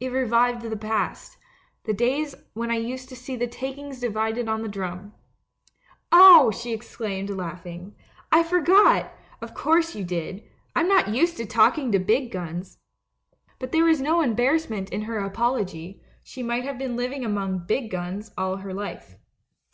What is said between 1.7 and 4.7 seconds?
the days when I used to see the takings divided on the